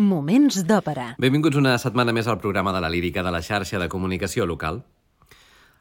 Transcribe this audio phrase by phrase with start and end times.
[0.00, 1.18] Moments d'òpera.
[1.20, 4.78] Benvinguts una setmana més al programa de la lírica de la xarxa de comunicació local.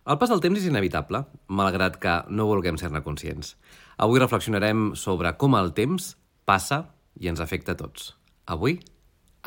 [0.04, 3.56] El pas del temps és inevitable, malgrat que no vulguem ser-ne conscients.
[3.96, 8.18] Avui reflexionarem sobre com el temps passa i ens afecta a tots.
[8.52, 8.82] Avui,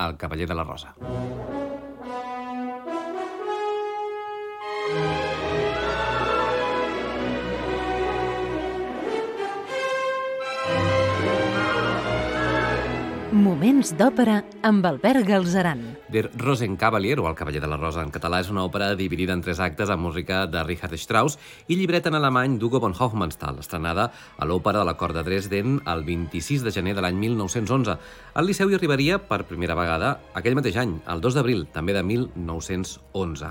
[0.01, 0.95] el Cavaller de la Rosa.
[13.35, 15.81] Moments d'òpera amb Albert Galzeran.
[16.07, 19.41] Der Rosenkavalier, o El Cavaller de la Rosa en català, és una òpera dividida en
[19.43, 21.35] tres actes amb música de Richard Strauss
[21.67, 25.81] i llibret en alemany d'Hugo von Hofmannsthal, estrenada a l'Òpera de la Cort de Dresden
[25.83, 27.99] el 26 de gener de l'any 1911.
[28.39, 32.07] Al Liceu hi arribaria per primera vegada aquell mateix any, el 2 d'abril, també de
[32.07, 33.51] 1911.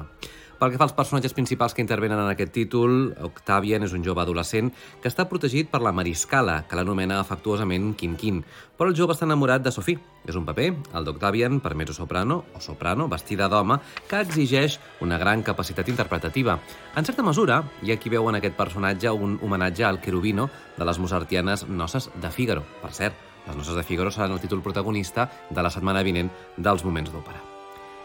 [0.64, 4.22] Pel que fa als personatges principals que intervenen en aquest títol, Octavian és un jove
[4.24, 4.70] adolescent
[5.04, 8.38] que està protegit per la Mariscala, que l'anomena afectuosament Quin-Quin,
[8.80, 10.00] però el jove està enamorat de Sophie.
[10.24, 15.44] És un paper, el d'Octavian, per mezzo-soprano o soprano, vestida d'home, que exigeix una gran
[15.44, 16.62] capacitat interpretativa.
[16.96, 20.48] En certa mesura, hi ha qui veu en aquest personatge un homenatge al querubino
[20.78, 22.64] de les mozartianes Noces de Fígaro.
[22.80, 23.20] Per cert,
[23.50, 27.53] les Noces de Fígaro seran el títol protagonista de la setmana vinent dels Moments d'Òpera.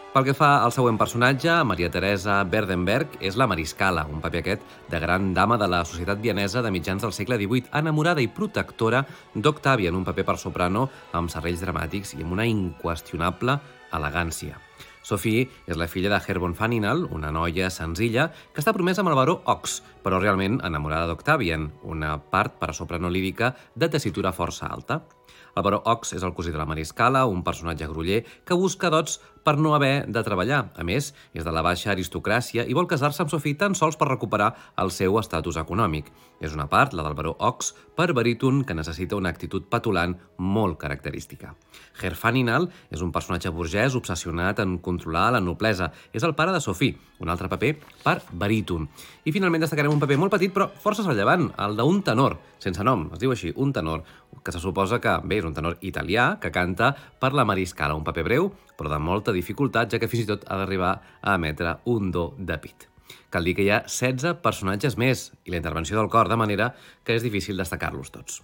[0.09, 4.63] Pel que fa al següent personatge, Maria Teresa Berdenberg és la Mariscala, un paper aquest
[4.89, 9.03] de gran dama de la societat vienesa de mitjans del segle XVIII, enamorada i protectora
[9.35, 13.59] d'Octavian, un paper per soprano amb serrells dramàtics i amb una inqüestionable
[13.93, 14.57] elegància.
[15.05, 19.13] Sophie és la filla de Herr von Faninal, una noia senzilla que està promesa amb
[19.13, 24.33] el baró Ox, però realment enamorada d'Octavian, una part per a soprano lírica de tessitura
[24.33, 25.03] força alta.
[25.57, 29.17] El baró Ox és el cosí de la Mariscala, un personatge groller que busca dots
[29.43, 30.69] per no haver de treballar.
[30.75, 34.09] A més, és de la baixa aristocràcia i vol casar-se amb Sophie tan sols per
[34.09, 36.11] recuperar el seu estatus econòmic.
[36.39, 40.79] És una part, la del baró Ox, per baríton que necessita una actitud petulant molt
[40.79, 41.53] característica.
[41.99, 45.91] Herfaninal és un personatge burgès obsessionat en controlar la noblesa.
[46.13, 48.87] És el pare de Sophie, un altre paper per baríton.
[49.27, 53.09] I finalment destacarem un paper molt petit però força rellevant, el d'un tenor, sense nom,
[53.13, 54.05] es diu així, un tenor,
[54.43, 58.07] que se suposa que, bé, és un tenor italià que canta per la Mariscala, un
[58.07, 61.77] paper breu, però de molta dificultat, ja que fins i tot ha d'arribar a emetre
[61.91, 62.87] un do de pit.
[63.29, 66.71] Cal dir que hi ha 16 personatges més i la intervenció del cor, de manera
[67.03, 68.41] que és difícil destacar-los tots.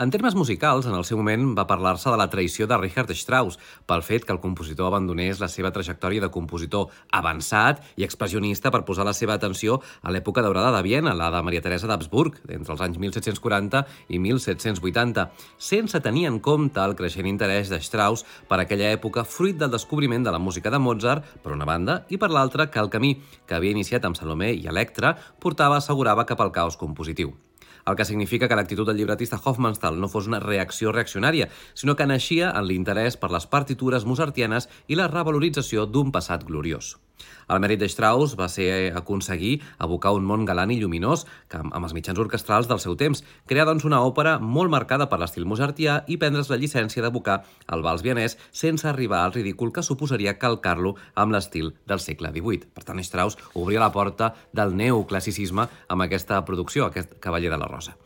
[0.00, 3.56] En termes musicals, en el seu moment va parlar-se de la traïció de Richard Strauss
[3.90, 8.84] pel fet que el compositor abandonés la seva trajectòria de compositor avançat i expressionista per
[8.86, 12.76] posar la seva atenció a l'època daurada de Viena, la de Maria Teresa d'Habsburg, entre
[12.76, 13.82] els anys 1740
[14.14, 15.26] i 1780,
[15.58, 20.22] sense tenir en compte el creixent interès de Strauss per aquella època fruit del descobriment
[20.22, 23.16] de la música de Mozart, per una banda, i per l'altra que el camí
[23.50, 27.34] que havia iniciat amb Salomé i Electra portava assegurava cap al caos compositiu
[27.90, 32.06] el que significa que l'actitud del llibretista Hofmannsthal no fos una reacció reaccionària, sinó que
[32.06, 36.96] naixia en l'interès per les partitures mozartianes i la revalorització d'un passat gloriós.
[37.48, 41.84] El mèrit de Strauss va ser aconseguir abocar un món galant i lluminós que, amb
[41.84, 46.02] els mitjans orquestrals del seu temps, crear doncs una òpera molt marcada per l'estil mozartià
[46.06, 47.40] i prendre's la llicència d'abocar
[47.74, 52.68] el vals vienès sense arribar al ridícul que suposaria calcar-lo amb l'estil del segle XVIII.
[52.74, 57.72] Per tant, Strauss obria la porta del neoclassicisme amb aquesta producció, aquest Cavaller de la
[57.72, 57.96] Rosa.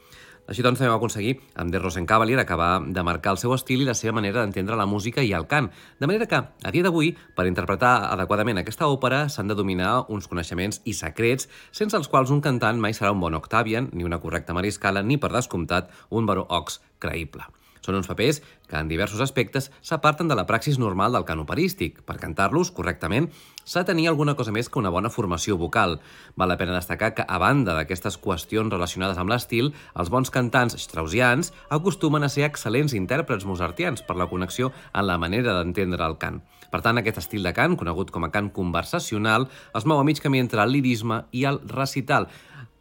[0.53, 3.87] Així doncs, també va aconseguir, amb The Rosenkavalier, acabar de marcar el seu estil i
[3.89, 5.71] la seva manera d'entendre la música i el cant.
[5.97, 10.29] De manera que, a dia d'avui, per interpretar adequadament aquesta òpera, s'han de dominar uns
[10.29, 14.21] coneixements i secrets, sense els quals un cantant mai serà un bon Octavian, ni una
[14.21, 17.49] correcta mariscala, ni, per descomptat, un baró Ox creïble.
[17.83, 22.01] Són uns papers que en diversos aspectes s'aparten de la praxis normal del cant operístic.
[22.07, 23.29] Per cantar-los correctament
[23.65, 25.99] s'ha de tenir alguna cosa més que una bona formació vocal.
[26.39, 30.79] Val la pena destacar que, a banda d'aquestes qüestions relacionades amb l'estil, els bons cantants
[30.79, 36.19] straussians acostumen a ser excel·lents intèrprets mozartians per la connexió en la manera d'entendre el
[36.23, 36.41] cant.
[36.73, 39.45] Per tant, aquest estil de cant, conegut com a cant conversacional,
[39.77, 42.31] es mou a mig camí entre el lirisme i el recital,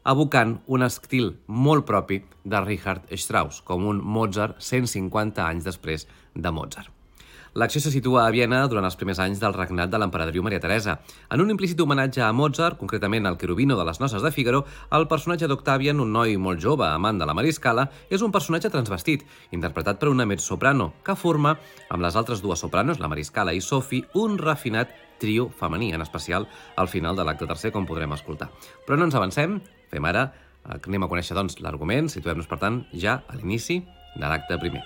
[0.03, 6.51] abocant un estil molt propi de Richard Strauss, com un Mozart 150 anys després de
[6.51, 6.89] Mozart.
[7.53, 10.93] L'acció se situa a Viena durant els primers anys del regnat de l'emperadriu Maria Teresa.
[11.27, 14.61] En un implícit homenatge a Mozart, concretament al querubino de les noces de Figaro,
[14.95, 19.27] el personatge d'Octavian, un noi molt jove, amant de la Mariscala, és un personatge transvestit,
[19.51, 21.57] interpretat per una mezzo-soprano, que forma,
[21.89, 26.47] amb les altres dues sopranos, la Mariscala i Sophie, un refinat trio femení, en especial
[26.77, 28.47] al final de l'acte tercer, com podrem escoltar.
[28.87, 29.59] Però no ens avancem,
[29.91, 30.29] fem ara,
[30.65, 33.83] eh, anem a conèixer doncs, l'argument, situem-nos, per tant, ja a l'inici
[34.15, 34.83] de l'acte primer.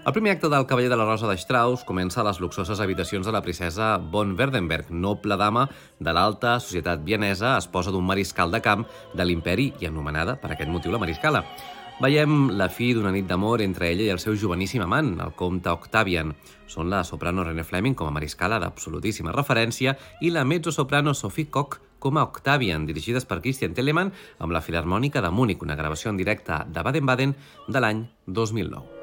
[0.00, 3.26] El primer acte del Cavaller de la Rosa de Strauss comença a les luxoses habitacions
[3.28, 5.66] de la princesa von Werdenberg, noble dama
[6.00, 10.72] de l'alta societat vienesa, esposa d'un mariscal de camp de l'imperi i anomenada, per aquest
[10.72, 11.44] motiu, la mariscala.
[12.00, 15.68] Veiem la fi d'una nit d'amor entre ella i el seu joveníssim amant, el comte
[15.68, 16.30] Octavian.
[16.64, 19.92] Són la soprano René Fleming com a mariscala d'absolutíssima referència
[20.24, 25.20] i la mezzo-soprano Sophie Koch com a Octavian, dirigides per Christian Telemann amb la Filarmònica
[25.20, 27.36] de Múnich, una gravació en directe de Baden-Baden
[27.68, 28.99] de l'any 2009.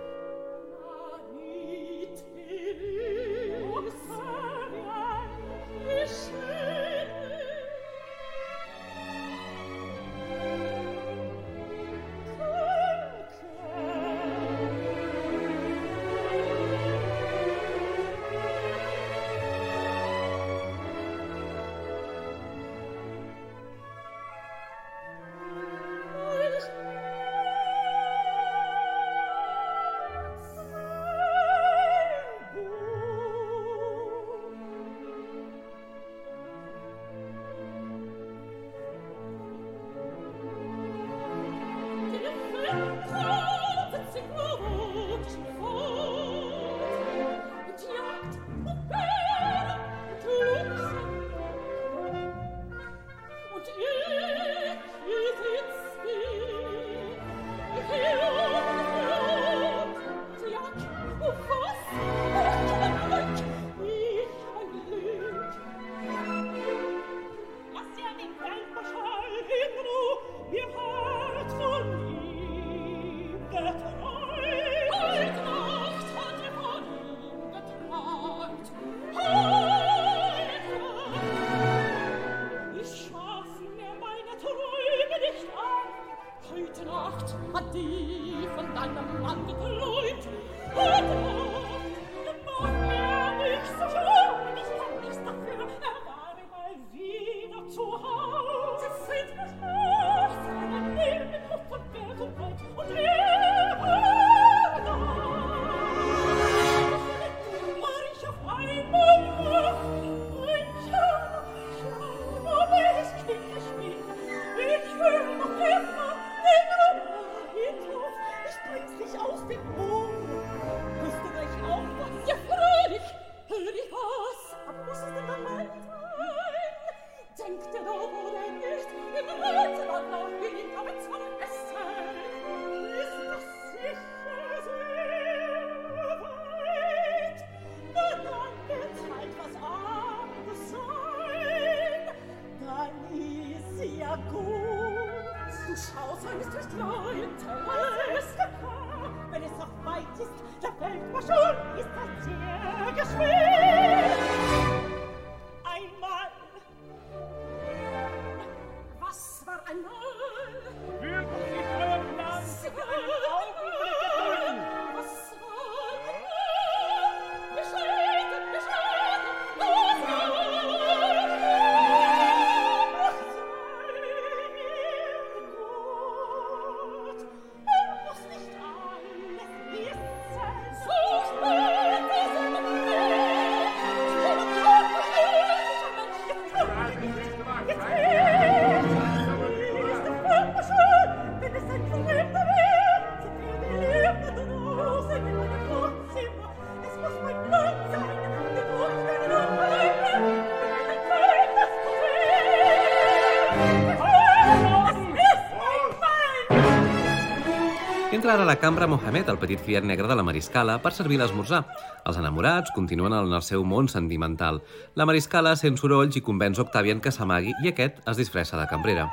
[208.47, 211.65] La cambra Mohamed, el petit fiat negre de la Mariscala, per servir l'esmorzar.
[212.07, 214.61] Els enamorats continuen en el seu món sentimental.
[214.95, 219.09] La Mariscala sent sorolls i convenç Octavian que s'amagui i aquest es disfressa de cambrera.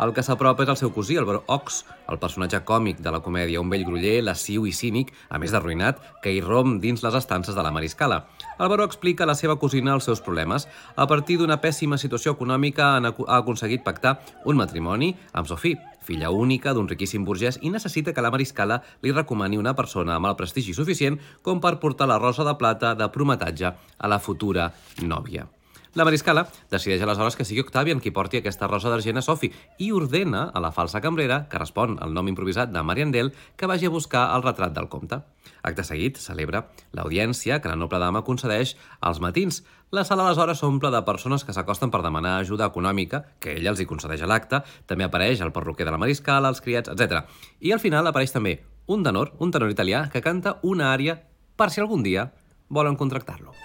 [0.00, 3.20] El que s'apropa és el seu cosí, el baró Ox, el personatge còmic de la
[3.20, 7.52] comèdia, un vell groller, lasciu i cínic, a més d'arruïnat, que irromp dins les estances
[7.52, 8.22] de la Mariscala.
[8.56, 10.70] El baró explica a la seva cosina els seus problemes.
[10.96, 15.76] A partir d'una pèssima situació econòmica ha aconseguit pactar un matrimoni amb Sophie,
[16.10, 20.32] filla única d'un riquíssim burgès i necessita que la mariscala li recomani una persona amb
[20.32, 24.70] el prestigi suficient com per portar la rosa de plata de prometatge a la futura
[25.14, 25.46] nòvia.
[25.98, 29.50] La mariscala decideix aleshores que sigui Octavian qui porti aquesta rosa d'argent a Sophie
[29.82, 33.88] i ordena a la falsa cambrera, que respon al nom improvisat de Mariandel, que vagi
[33.88, 35.18] a buscar el retrat del comte.
[35.66, 36.62] Acte seguit, celebra
[36.94, 39.64] l'audiència que la noble dama concedeix als matins.
[39.90, 43.82] La sala aleshores s'omple de persones que s'acosten per demanar ajuda econòmica, que ella els
[43.82, 47.26] hi concedeix a l'acte, també apareix el perruquer de la mariscala, els criats, etc.
[47.58, 51.18] I al final apareix també un tenor, un tenor italià, que canta una ària
[51.58, 52.30] per si algun dia
[52.70, 53.58] volen contractar-lo.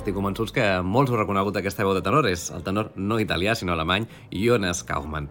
[0.00, 2.24] Estic convençuts que molts heu reconegut aquesta veu de tenor.
[2.24, 5.26] És el tenor no italià, sinó alemany, Jonas Kaufmann.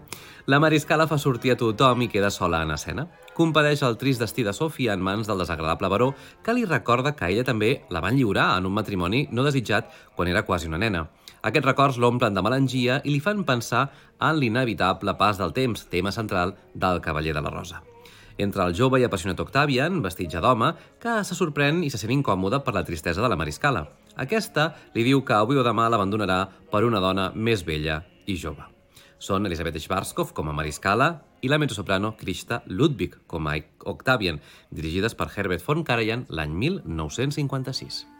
[0.45, 3.07] La mariscala fa sortir a tothom i queda sola en escena.
[3.33, 6.11] Compadeix el trist destí de Sofia en mans del desagradable baró,
[6.45, 10.29] que li recorda que ella també la van lliurar en un matrimoni no desitjat quan
[10.29, 11.07] era quasi una nena.
[11.41, 13.87] Aquests records l'omplen de melangia i li fan pensar
[14.19, 17.81] en l'inevitable pas del temps, tema central del Cavaller de la Rosa
[18.39, 20.71] entre el jove i apassionat Octavian, vestit ja d'home,
[21.03, 23.89] que se sorprèn i se sent incòmode per la tristesa de la mariscala.
[24.15, 28.65] Aquesta li diu que avui o demà l'abandonarà per una dona més vella i jove.
[29.19, 31.09] Són Elisabeth Schwarzkopf com a mariscala
[31.41, 33.57] i la mezzosoprano Krista Ludwig com a
[33.91, 34.39] Octavian,
[34.71, 38.18] dirigides per Herbert von Karajan l'any 1956.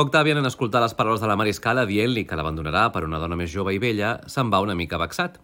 [0.00, 3.50] Octavian, en escoltar les paraules de la Mariscala dient-li que l'abandonarà per una dona més
[3.52, 5.36] jove i vella, se'n va una mica vexat.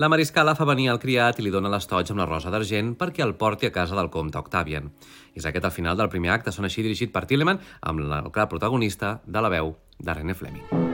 [0.00, 3.26] La Mariscala fa venir el criat i li dona l'estoig amb la rosa d'argent perquè
[3.26, 4.88] el porti a casa del comte Octavian.
[5.36, 8.48] És aquest el final del primer acte, són així dirigit per Tilleman, amb el clar
[8.48, 10.87] protagonista de la veu de René Fleming.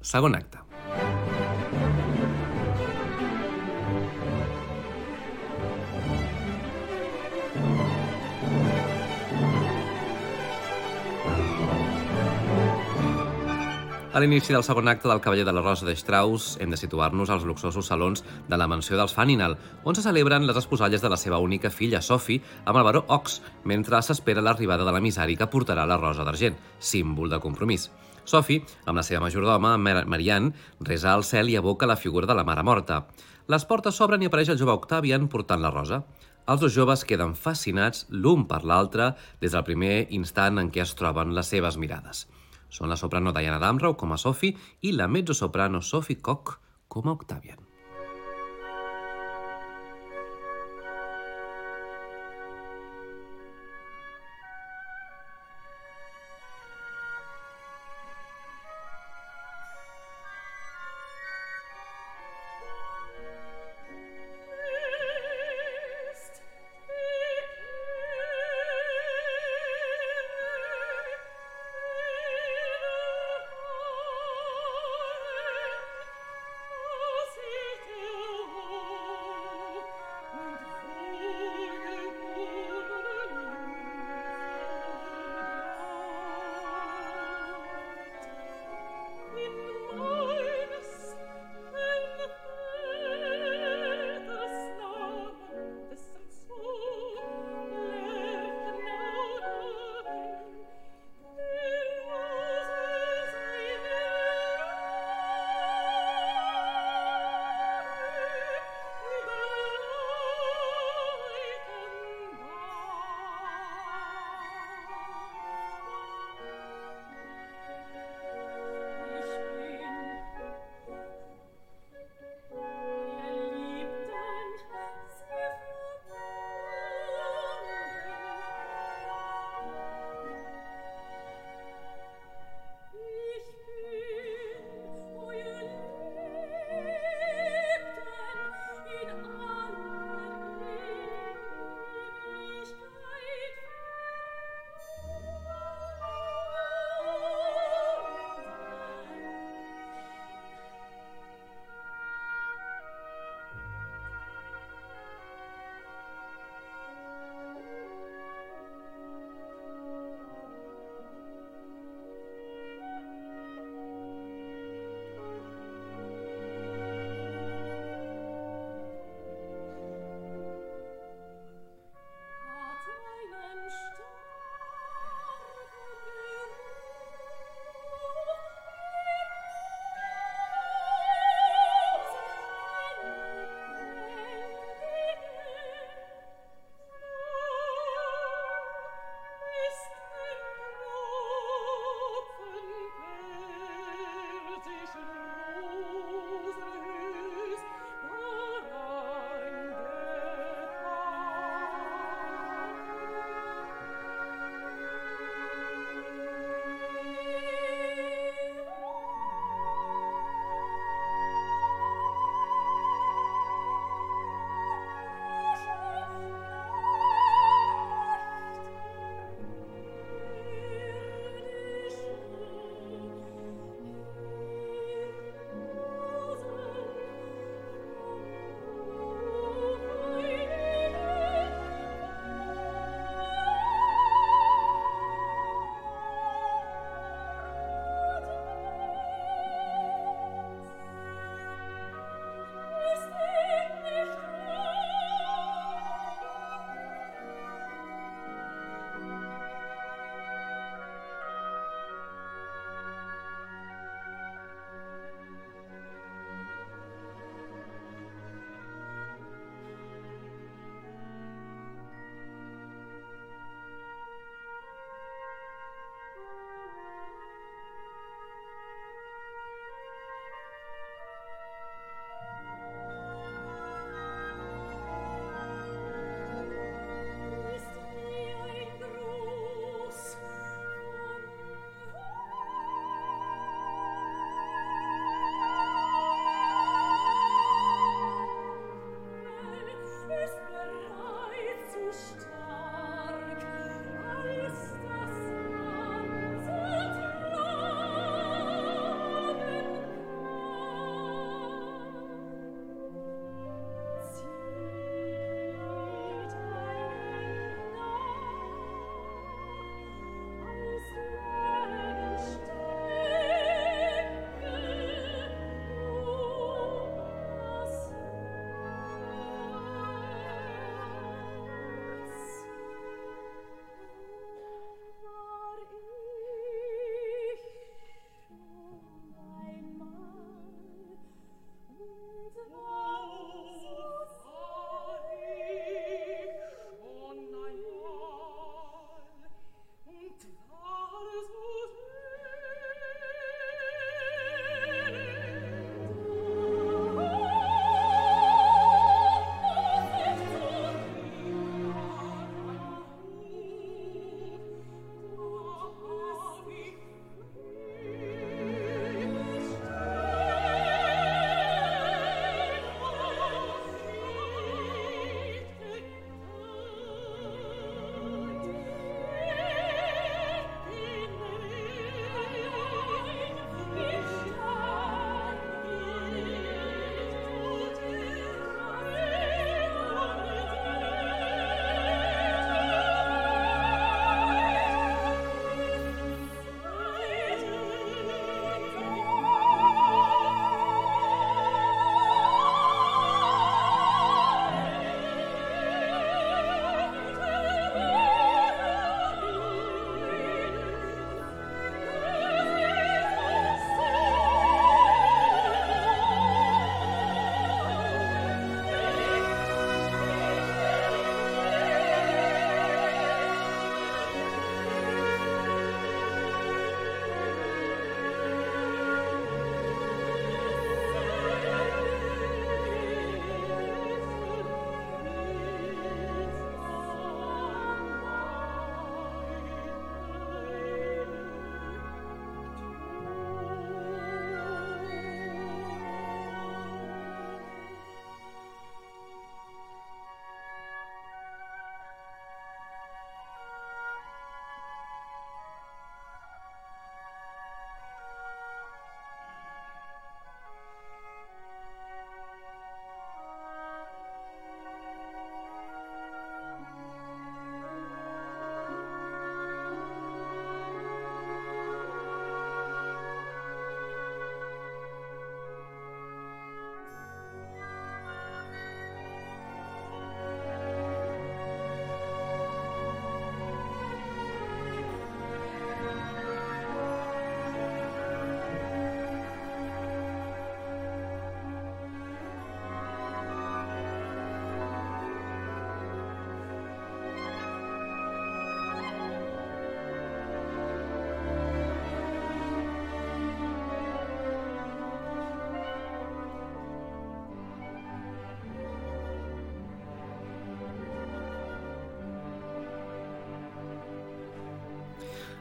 [0.00, 0.56] Segon acte.
[14.10, 17.30] A l'inici del segon acte del Cavaller de la Rosa de Strauss hem de situar-nos
[17.30, 21.16] als luxosos salons de la mansió dels Faninal, on se celebren les esposalles de la
[21.20, 25.86] seva única filla, Sophie, amb el baró Ox, mentre s'espera l'arribada de l'emissari que portarà
[25.86, 27.90] la rosa d'argent, símbol de compromís.
[28.30, 30.52] Sophie, amb la seva majordoma, Marianne,
[30.86, 33.02] resa al cel i evoca la figura de la mare morta.
[33.50, 36.04] Les portes s'obren i apareix el jove Octavian portant la rosa.
[36.50, 39.12] Els dos joves queden fascinats l'un per l'altre
[39.42, 42.26] des del primer instant en què es troben les seves mirades.
[42.70, 44.54] Són la soprano Diana Damrow com a Sophie
[44.86, 46.56] i la mezzosoprano Sophie Koch
[46.88, 47.69] com a Octavian.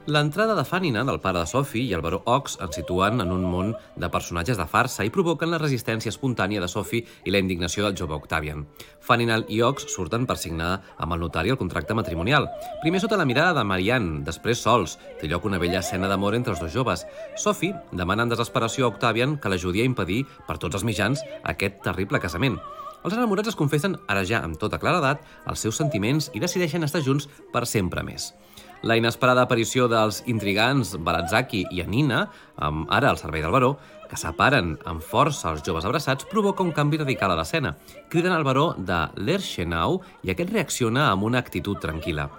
[0.09, 3.43] L'entrada de Faninan, el pare de Sophie, i el baró Ox ens situen en un
[3.45, 7.85] món de personatges de farsa i provoquen la resistència espontània de Sophie i la indignació
[7.85, 8.63] del jove Octavian.
[9.05, 12.49] Faninan i Ox surten per signar amb el notari el contracte matrimonial.
[12.81, 14.97] Primer sota la mirada de Marianne, després sols.
[15.21, 17.05] Té lloc una bella escena d'amor entre els dos joves.
[17.37, 21.21] Sophie demana en desesperació a Octavian que l'ajudi a impedir, per tots els mitjans,
[21.53, 22.57] aquest terrible casament.
[23.05, 27.05] Els enamorats es confessen, ara ja amb tota claredat, els seus sentiments i decideixen estar
[27.05, 28.33] junts per sempre més.
[28.81, 32.21] La inesperada aparició dels intrigants Balatzaki i Anina,
[32.55, 33.73] amb ara al servei del baró,
[34.07, 37.75] que separen amb força els joves abraçats, provoca un canvi radical a l'escena.
[38.09, 42.29] Criden al baró de l'Erschenau i aquest reacciona amb una actitud tranquil·la.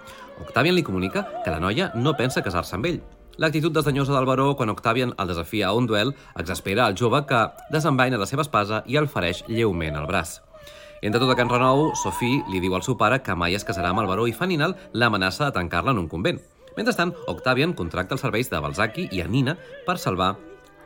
[0.41, 3.01] Octavian li comunica que la noia no pensa casar-se amb ell.
[3.37, 7.47] L'actitud desdenyosa del baró, quan Octavian el desafia a un duel, exaspera el jove que
[7.69, 10.39] desenvaina la seva espasa i el fereix lleument al braç.
[11.01, 14.03] Entre tot aquest renou, Sophie li diu al seu pare que mai es casarà amb
[14.03, 16.37] el baró i Faninal l'amenaça de tancar-la en un convent.
[16.75, 19.55] Mentrestant, Octavian contracta els serveis de Balzaki i Anina
[19.87, 20.35] per salvar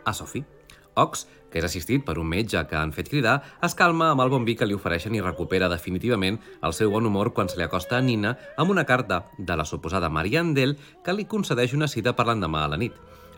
[0.05, 0.45] a Sophie.
[0.95, 4.31] Ox, que és assistit per un metge que han fet cridar, es calma amb el
[4.31, 7.67] bon vi que li ofereixen i recupera definitivament el seu bon humor quan se li
[7.67, 11.91] acosta a Nina amb una carta de la suposada Marianne Dell que li concedeix una
[11.91, 12.95] cita per l'endemà a la nit.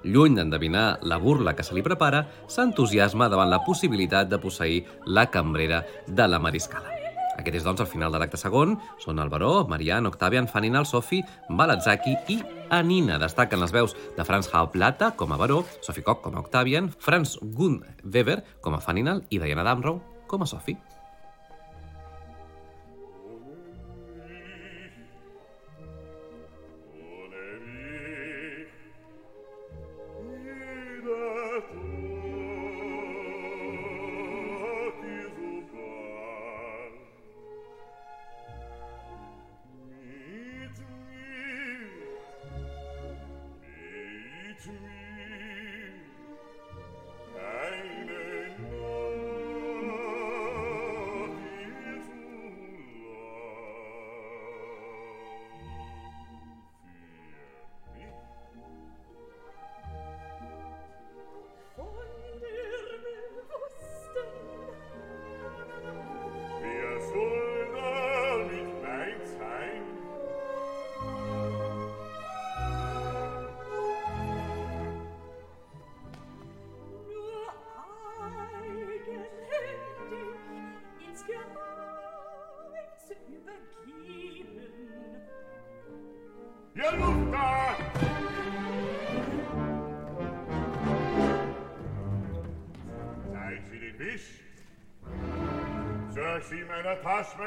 [0.08, 5.28] Lluny d'endevinar la burla que se li prepara, s'entusiasma davant la possibilitat de posseir la
[5.32, 6.98] cambrera de la mariscala.
[7.38, 8.76] Aquest és, doncs, el final de l'acte segon.
[9.04, 12.40] Són el Baró, Marianne, Octavian, Faninal, Sophie, Balatzaki i
[12.74, 13.20] Anina.
[13.22, 17.38] Destaquen les veus de Franz Plata com a Baró, Sophie Koch com a Octavian, Franz
[17.42, 20.87] Gunn Weber com a Faninal i Diana Damrow com a Sophie.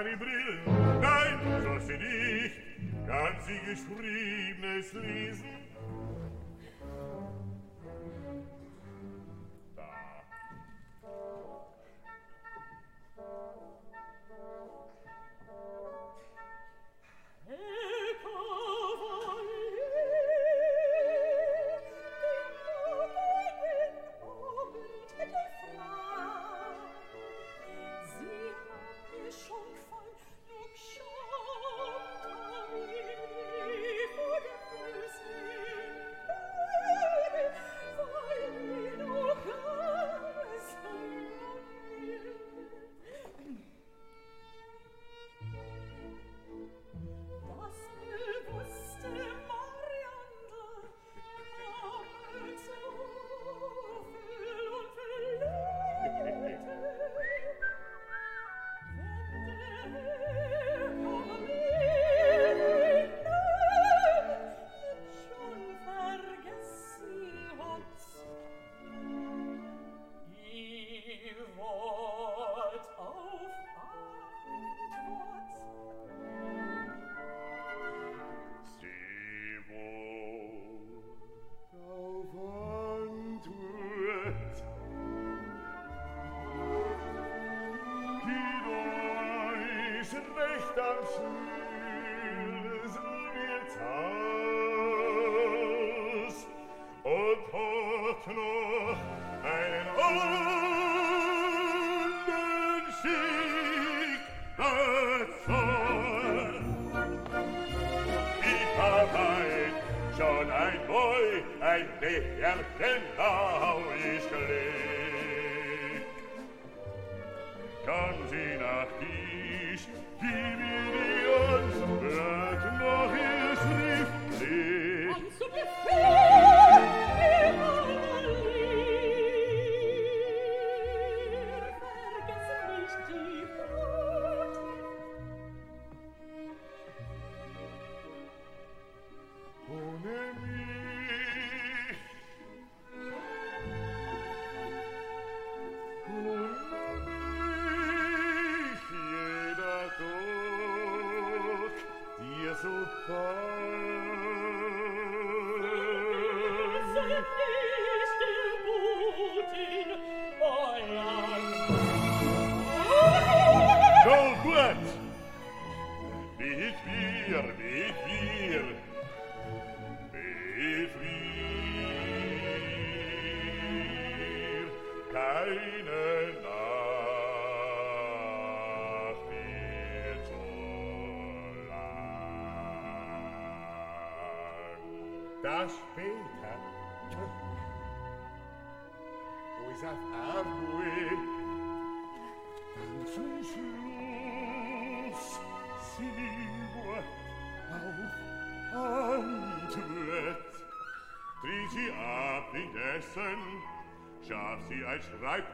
[0.03, 0.30] Harry Breen.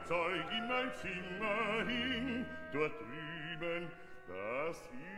[0.08, 3.90] zeig in mein Zimmer hin, dort drüben,
[4.28, 5.15] das ist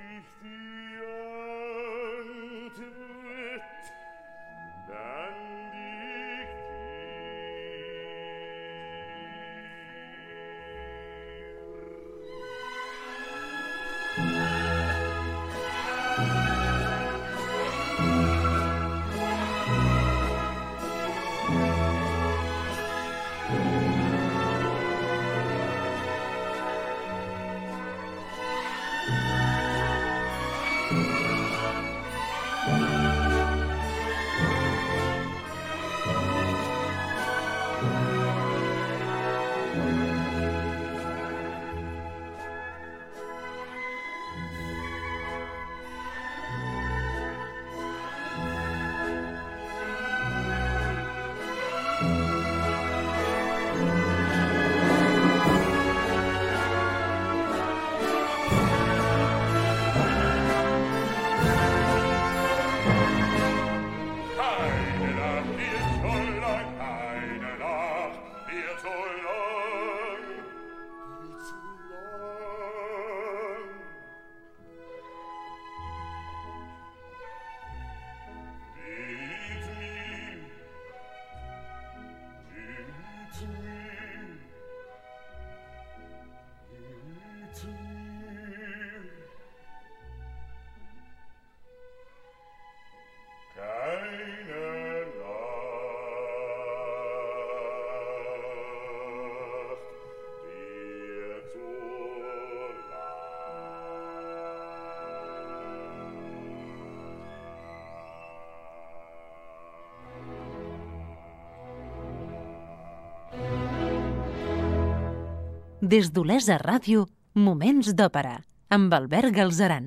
[115.89, 117.07] Des d'Olesa Ràdio,
[117.47, 118.35] Moments d'Òpera,
[118.77, 119.87] amb Albert Galzeran.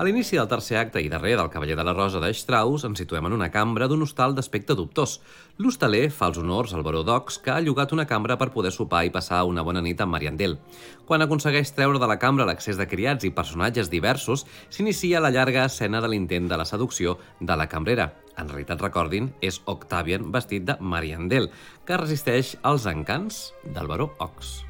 [0.00, 3.02] A l'inici del tercer acte i darrer del Cavaller de la Rosa de Strauss ens
[3.02, 5.18] situem en una cambra d'un hostal d'aspecte dubtós.
[5.60, 9.02] L'hostaler fa els honors al baró Docs, que ha llogat una cambra per poder sopar
[9.04, 10.56] i passar una bona nit amb Mariandel.
[11.04, 15.66] Quan aconsegueix treure de la cambra l'accés de criats i personatges diversos, s'inicia la llarga
[15.68, 18.08] escena de l'intent de la seducció de la cambrera.
[18.40, 21.52] En realitat, recordin, és Octavian vestit de Mariandel,
[21.84, 24.69] que resisteix als encants del baró Ox.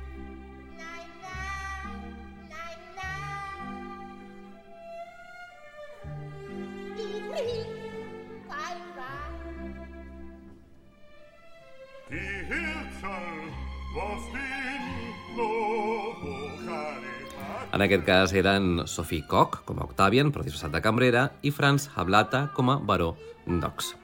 [17.71, 21.89] En aquest cas eren Sophie Koch, com a Octavian, però disfressat de cambrera, i Franz
[21.95, 23.15] Hablata, com a baró
[23.47, 23.95] d'Ox.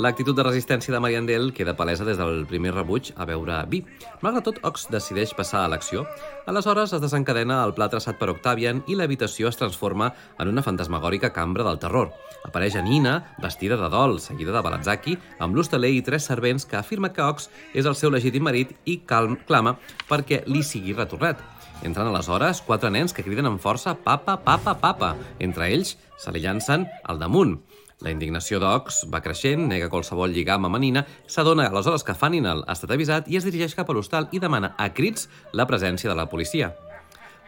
[0.00, 3.82] L'actitud de resistència de Mariandel queda palesa des del primer rebuig a veure vi.
[4.24, 6.06] Malgrat tot, Ox decideix passar a l'acció.
[6.48, 10.08] Aleshores es desencadena el pla traçat per Octavian i l'habitació es transforma
[10.40, 12.08] en una fantasmagòrica cambra del terror.
[12.48, 17.12] Apareix Nina, vestida de dol, seguida de Balazaki, amb l'hostaler i tres servents que afirma
[17.12, 19.76] que Ox és el seu legítim marit i calm, clama
[20.08, 21.36] perquè li sigui retornat.
[21.82, 25.14] Entren aleshores quatre nens que criden amb força «papa, papa, papa».
[25.42, 27.58] Entre ells se li llancen al damunt.
[28.02, 32.74] La indignació d'Ox va creixent, nega qualsevol lligam amb Nina, s'adona aleshores que Faninal ha
[32.74, 36.16] estat avisat i es dirigeix cap a l'hostal i demana a crits la presència de
[36.18, 36.72] la policia.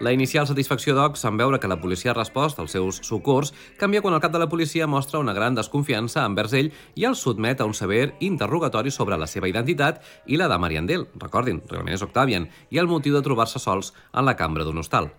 [0.02, 4.02] La inicial satisfacció d'Ox en veure que la policia ha respost als seus socors canvia
[4.02, 7.60] quan el cap de la policia mostra una gran desconfiança envers ell i el sotmet
[7.60, 12.06] a un sever interrogatori sobre la seva identitat i la de Mariandel, recordin, realment és
[12.06, 15.10] Octavian, i el motiu de trobar-se sols en la cambra d'un hostal.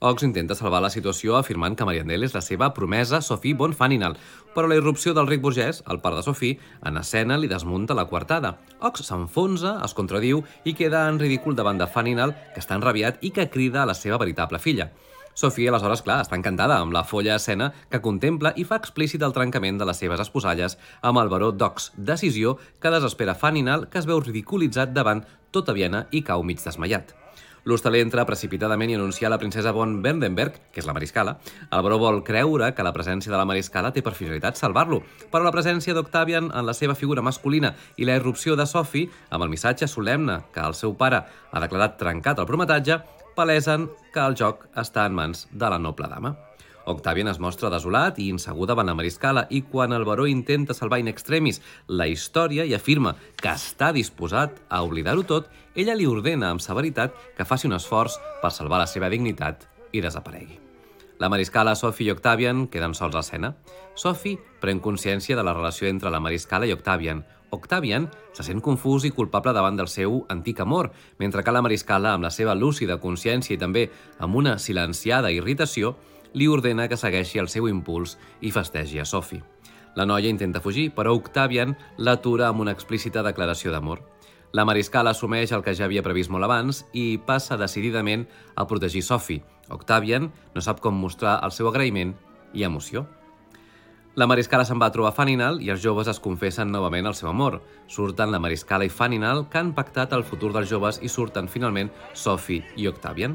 [0.00, 4.16] Ox intenta salvar la situació afirmant que Mariandel és la seva promesa Sophie von Faninal,
[4.54, 8.06] però la irrupció del ric burgès, el pare de Sophie, en escena li desmunta la
[8.10, 8.56] coartada.
[8.80, 13.30] Ox s'enfonsa, es contradiu i queda en ridícul davant de Faninal, que està enrabiat i
[13.30, 14.90] que crida a la seva veritable filla.
[15.34, 19.34] Sophie, aleshores, clar, està encantada amb la folla escena que contempla i fa explícit el
[19.34, 24.06] trencament de les seves esposalles amb el baró Dox, decisió que desespera Faninal, que es
[24.06, 27.23] veu ridiculitzat davant tota Viena i cau mig desmaiat.
[27.64, 31.38] L'hostaler entra precipitadament i anuncia a la princesa von Berndenberg, que és la mariscala.
[31.70, 35.00] El baró vol creure que la presència de la mariscala té per finalitat salvar-lo,
[35.32, 39.44] però la presència d'Octavian en la seva figura masculina i la irrupció de Sophie, amb
[39.44, 43.00] el missatge solemne que el seu pare ha declarat trencat el prometatge,
[43.34, 46.36] palesen que el joc està en mans de la noble dama.
[46.86, 51.00] Octavian es mostra desolat i insegur davant la mariscala i quan el baró intenta salvar
[51.00, 56.50] in extremis la història i afirma que està disposat a oblidar-ho tot, ella li ordena
[56.50, 60.60] amb severitat que faci un esforç per salvar la seva dignitat i desaparegui.
[61.18, 63.54] La mariscala, Sophie i Octavian queden sols a escena.
[63.94, 67.22] Sophie pren consciència de la relació entre la mariscala i Octavian.
[67.54, 70.90] Octavian se sent confús i culpable davant del seu antic amor,
[71.22, 73.86] mentre que la mariscala, amb la seva lúcida consciència i també
[74.18, 75.94] amb una silenciada irritació,
[76.34, 79.42] li ordena que segueixi el seu impuls i festegi a Sophie.
[79.94, 84.02] La noia intenta fugir, però Octavian l'atura amb una explícita declaració d'amor.
[84.54, 89.02] La mariscal assumeix el que ja havia previst molt abans i passa decididament a protegir
[89.02, 89.42] Sophie.
[89.70, 92.14] Octavian no sap com mostrar el seu agraïment
[92.54, 93.06] i emoció.
[94.14, 97.56] La mariscala se'n va trobar Faninal i els joves es confessen novament el seu amor.
[97.90, 101.90] Surten la mariscala i Faninal que han pactat el futur dels joves i surten finalment
[102.14, 103.34] Sophie i Octavian.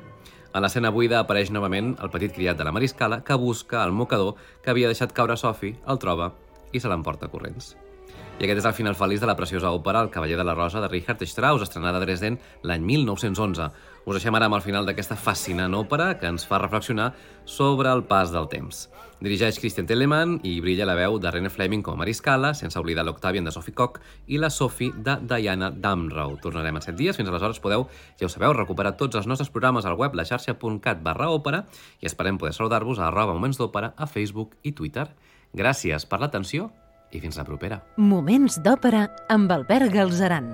[0.49, 4.33] En l'escena buida apareix novament el petit criat de la mariscala que busca el mocador
[4.63, 6.31] que havia deixat caure Sophie, el troba
[6.73, 7.75] i se l'emporta corrents.
[8.39, 10.79] I aquest és el final feliç de la preciosa òpera El cavaller de la rosa
[10.79, 13.67] de Richard Strauss, estrenada a Dresden l'any 1911.
[14.05, 17.11] Us deixem ara amb el final d'aquesta fascinant òpera que ens fa reflexionar
[17.45, 18.87] sobre el pas del temps.
[19.19, 23.03] Dirigeix Christian Telemann i brilla la veu de René Fleming com a Mariscala, sense oblidar
[23.03, 23.97] l'Octavian de Sophie Koch
[24.31, 26.37] i la Sophie de Diana Damrau.
[26.39, 27.83] Tornarem en 7 dies, fins aleshores podeu,
[28.15, 31.65] ja ho sabeu, recuperar tots els nostres programes al web laxarxa.cat barra òpera
[31.99, 35.09] i esperem poder saludar-vos a arroba moments d'òpera a Facebook i Twitter.
[35.51, 36.71] Gràcies per l'atenció
[37.11, 37.83] i fins la propera.
[37.99, 40.53] Moments d'òpera amb Albert Galzeran.